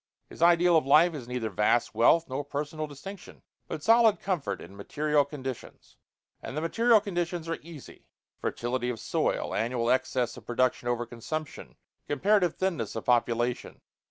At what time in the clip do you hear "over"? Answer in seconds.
10.87-11.05